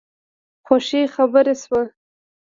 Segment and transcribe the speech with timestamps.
[0.65, 1.81] خوښي خپره شوه.